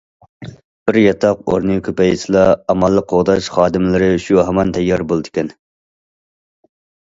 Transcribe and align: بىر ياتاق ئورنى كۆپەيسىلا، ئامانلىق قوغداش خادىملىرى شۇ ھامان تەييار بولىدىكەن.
بىر 0.89 0.95
ياتاق 1.01 1.43
ئورنى 1.51 1.75
كۆپەيسىلا، 1.89 2.47
ئامانلىق 2.75 3.07
قوغداش 3.13 3.53
خادىملىرى 3.59 4.11
شۇ 4.27 4.43
ھامان 4.51 4.75
تەييار 4.81 5.07
بولىدىكەن. 5.15 5.57